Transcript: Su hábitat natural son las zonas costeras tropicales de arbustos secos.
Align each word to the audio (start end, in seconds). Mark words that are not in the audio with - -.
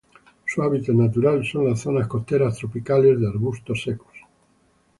Su 0.47 0.63
hábitat 0.63 0.95
natural 0.95 1.45
son 1.45 1.69
las 1.69 1.81
zonas 1.81 2.07
costeras 2.07 2.57
tropicales 2.57 3.19
de 3.19 3.27
arbustos 3.29 3.83
secos. 3.83 4.15